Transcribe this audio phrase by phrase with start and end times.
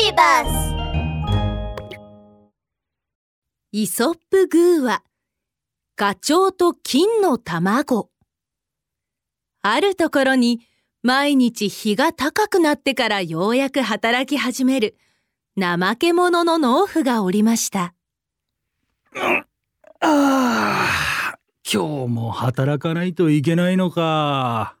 [0.00, 0.74] ビバス
[3.70, 5.02] イソップグーは、
[5.94, 8.08] ガチョウと金の卵。
[9.60, 10.62] あるところに、
[11.02, 14.96] 毎日日が高くなってからようやく働き始める、
[15.60, 17.92] 怠け者の農夫がおりました。
[19.14, 19.44] あ
[20.00, 21.38] あ、
[21.70, 24.76] 今日も働かないといけないのか。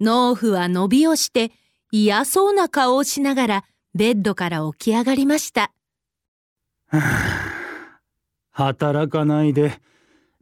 [0.00, 1.50] 農夫は伸びをして
[1.90, 3.64] 嫌そうな顔をしながら
[3.94, 5.72] ベッドから起き上がりました。
[6.88, 7.52] はあ
[8.52, 9.80] 働かないで、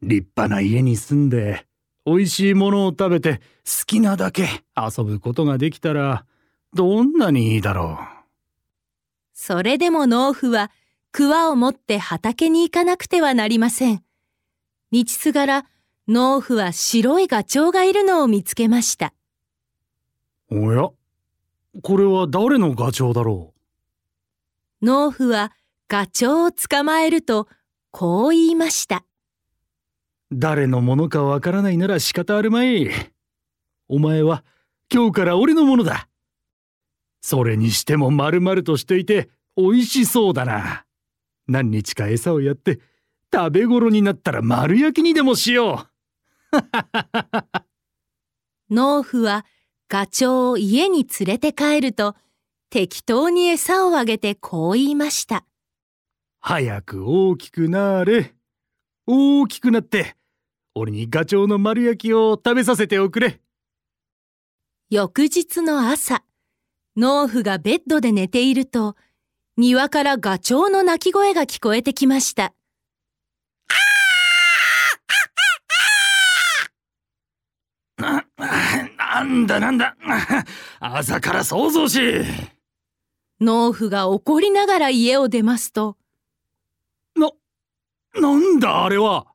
[0.03, 1.67] 立派な家に住んで、
[2.05, 6.25] 美味しいものを食べて好きなだけ遊ぶことができたら、
[6.75, 7.99] どんなにいいだろ
[9.33, 10.71] それでも農夫は
[11.13, 14.05] 桑を持って畑に行かなくてはなりません。
[14.93, 15.67] 道すがら
[16.09, 19.15] 農夫は白いガチョウがいるのを見つけました。
[20.51, 20.67] う。
[20.67, 20.91] おや
[21.83, 23.50] これは誰のガチョウだろ
[24.83, 25.53] 農夫は
[25.89, 27.49] ガチョウを捕まえると
[27.91, 28.97] こう言いました。
[28.97, 29.03] う
[30.33, 32.89] 誰のものかわからないなら仕方あるまい。
[33.89, 34.45] お前は
[34.93, 36.09] 今日から俺のものだ。
[37.21, 40.85] それにしても丸々としていて美味しそうだな。
[41.47, 42.81] 何日か餌をやって
[43.33, 45.89] 食べ頃になったら丸焼きにでもしよ
[48.71, 49.45] 農夫は
[49.89, 52.15] ガチョウを家に連れて帰ると
[52.71, 55.39] 適当に餌をあげてこう言いました。
[55.39, 55.43] う。
[56.41, 58.35] 早く大きくなれ。
[59.07, 60.17] 大きくなって
[60.75, 63.41] 俺にガチョウの丸焼きを食べさせておくれ。
[64.89, 66.23] 翌日の朝、
[66.97, 68.97] 農夫がベッドで寝ていると、
[69.57, 72.55] 庭からガチョウの鳴き声が聞こえてきました。
[77.99, 78.25] な、
[78.97, 79.97] なんだなんだ。
[80.81, 82.01] 朝から想像し。
[83.41, 85.97] 農夫が怒りながら家を出ますと、
[87.17, 87.31] な、
[88.15, 89.27] なんだあれは。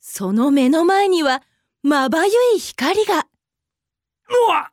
[0.00, 1.42] その目の前には、
[1.82, 3.26] まばゆい光が。
[4.28, 4.70] うわ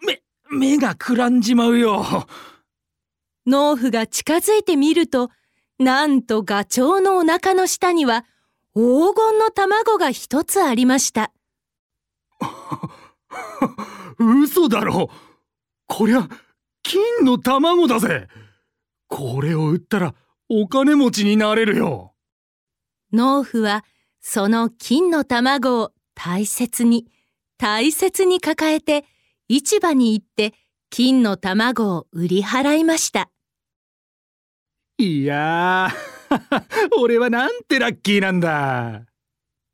[0.00, 2.26] 目、目がくらんじまうよ。
[3.46, 5.30] 農夫が近づいてみると、
[5.78, 8.24] なんとガチョウのお腹の下には、
[8.74, 11.32] 黄金の卵が一つありました。
[14.18, 15.10] 嘘だろ。
[15.86, 16.28] こりゃ、
[16.82, 18.28] 金の卵だぜ。
[19.08, 20.14] これを売ったら、
[20.48, 22.14] お金持ちになれるよ。
[23.12, 23.84] 農夫は、
[24.20, 27.06] その金の卵を大切に、
[27.58, 29.04] 大切に抱えて、
[29.48, 30.54] 市場に行って、
[30.90, 33.30] 金の卵を売り払いました。
[34.98, 39.06] いやー、 俺はなんてラッキーなんだ。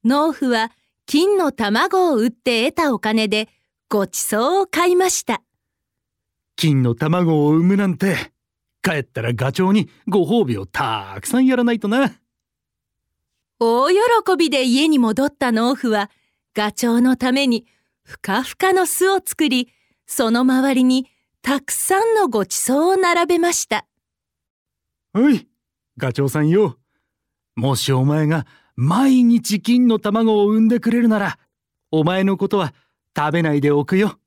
[0.04, 0.72] 農夫は、
[1.06, 3.48] 金の卵を売って得たお金で、
[3.88, 5.42] ごちそうを買いました。
[6.58, 8.32] 金の卵を産むなんて、
[8.82, 12.18] 帰ったらガチョウにご褒美をたくさんやらないとな。
[13.60, 13.94] 大喜
[14.36, 16.10] びで家に戻った農夫は、
[16.54, 17.64] ガチョウのために
[18.02, 19.72] ふかふかの巣を作り、
[20.08, 21.06] その周りに
[21.42, 23.86] たくさんのごちそうを並べました。
[25.14, 25.46] おい、
[25.96, 26.76] ガチョウさんよ。
[27.54, 31.38] もしお前が毎日金の卵を産んでくれるなら、
[31.92, 32.74] お前のことは
[33.16, 34.18] 食べないでおくよ。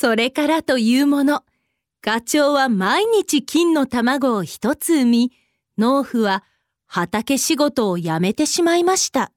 [0.00, 1.44] それからというもの、
[2.00, 5.32] ガチョウは毎日金の卵を一つ産み、
[5.76, 6.42] 農夫は
[6.86, 9.30] 畑仕事を辞めてしまいました。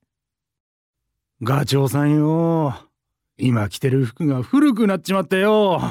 [1.42, 2.74] ガチョウさんよ。
[3.38, 5.82] 今着てる服が古くなっちまったよ。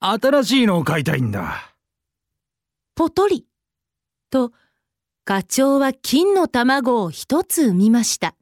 [0.00, 1.74] 新しいのを買いたいんだ。
[2.94, 3.44] ポトリ。
[4.30, 4.52] と、
[5.26, 8.36] ガチョウは金の卵を一つ産みました。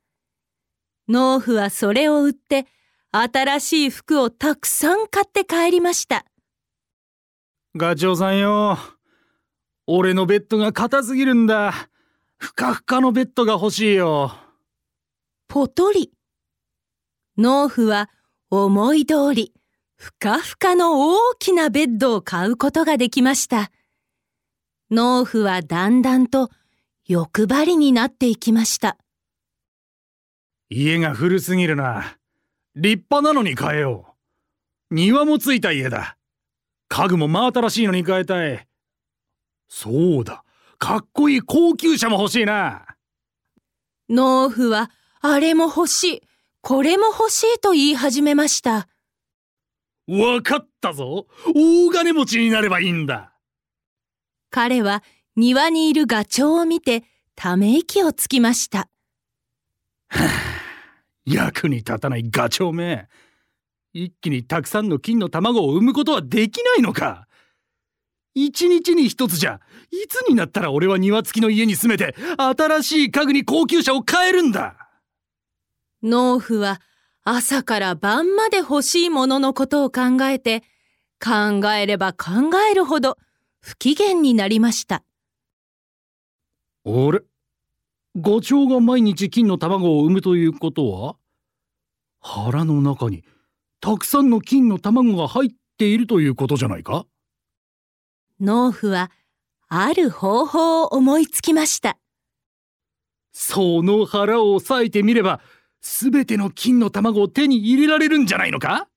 [1.09, 2.69] 農夫はそれを売って、
[3.13, 6.25] 新しい服をたくさん買って帰りました。
[7.77, 8.79] ガチョウさんよ。
[9.87, 11.73] 俺のベッドが硬すぎるんだ。
[12.37, 14.33] ふかふかのベッドが欲しいよ。
[15.49, 16.13] ポトリ。
[17.37, 18.09] 農夫は
[18.51, 19.53] 思い通り、
[19.97, 23.73] ふかふかの大きなベッドを買うことができました。
[24.91, 26.51] 農夫はだんだんと
[27.07, 28.97] 欲張りになっていきました。
[30.69, 32.20] 家が古すぎるな。
[32.81, 34.17] 立派なのに変えよ
[34.91, 34.95] う。
[34.95, 36.17] 庭もついた家だ。
[36.89, 38.67] 家具も真新しいのに変えたい。
[39.69, 40.45] そうだ。
[40.79, 42.87] かっこいい高級車も欲しいな。
[44.09, 44.91] 農夫は
[45.21, 46.23] あれも欲しい、
[46.63, 48.89] これも欲しいと言い始めました。
[50.09, 51.27] わかったぞ。
[51.55, 53.35] 大金持ちになればいいんだ。
[54.49, 55.03] 彼は
[55.37, 57.05] 庭にいるガチョウを見て
[57.37, 58.89] ため息をつきました。
[61.33, 63.09] 役に立たないガチョウめ。
[63.93, 67.27] 一気にたくさんの金の卵を産むことはできないのか
[68.35, 69.61] 一日に一つじゃ、
[69.91, 74.77] いつになったら俺は庭付きの家に住めて、新しい家具に高級車を買えるんだ
[76.03, 76.81] 農夫は
[77.25, 80.63] 朝から晩まで欲しいもののことを考えて、
[81.23, 83.19] 考えれば考えるほど
[83.61, 85.03] 不機嫌になりました。
[86.87, 87.21] あれ？
[88.17, 91.17] ガチョウが毎日金の卵を産むということは？
[92.21, 93.25] 腹の中に
[93.81, 97.07] たくさんの金の卵が入っているということじゃないか？
[98.41, 99.11] 農夫は
[99.69, 101.97] ある方法を思いつきました。
[103.33, 105.41] その腹を押さえてみれば、
[105.81, 108.89] すべての金の卵を手に入れられるんじゃないのか？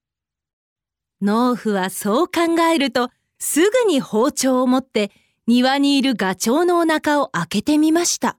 [1.21, 3.09] 農夫はそう考えると、
[3.39, 5.11] すぐに包丁を持って
[5.47, 8.37] 庭にいるガチョウのお腹を開けてみました。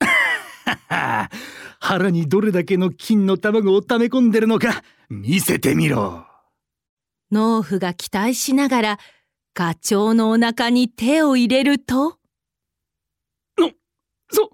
[1.80, 6.26] 腹にどれだけの金の卵を溜め込んでるのか見せてみろ。
[7.30, 8.98] 農夫が期待しながら
[9.54, 12.18] ガチョウのお腹に手を入れると。
[14.30, 14.50] そ、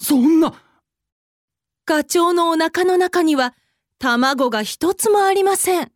[0.00, 0.52] そんな。
[1.86, 3.54] ガチョウのお腹の中には
[3.98, 5.92] 卵が一つもありません。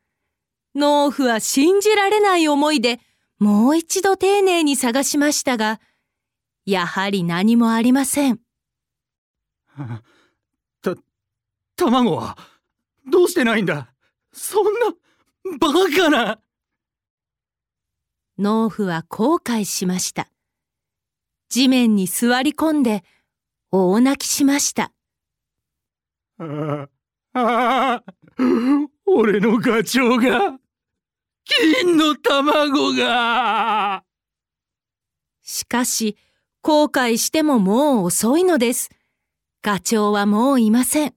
[0.74, 2.98] 農夫は信じられない思いで
[3.38, 5.80] もう一度丁寧に探しましたが、
[6.66, 8.40] やはり何もありません。
[10.82, 10.94] た、
[11.76, 12.36] 卵は
[13.06, 13.92] どうしてないんだ？
[14.32, 14.94] そんな、
[15.58, 16.40] バカな
[18.38, 20.28] 農夫は後悔しました。
[21.48, 23.04] 地面に座り込んで
[23.70, 24.92] 大泣きしました。
[26.38, 26.88] あ
[27.34, 28.04] あ、
[29.06, 30.58] 俺のガチョウが、
[31.44, 34.02] 金の卵が
[35.42, 36.16] しかし、
[36.62, 38.90] 後悔してももう遅いのです。
[39.64, 41.14] ガチョウはもういません。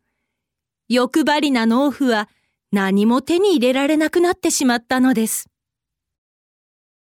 [0.88, 2.30] 欲張りな農夫は
[2.72, 5.50] 何も手に入れられなくなってしまったのです。